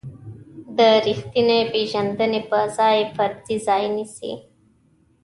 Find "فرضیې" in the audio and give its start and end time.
3.15-3.57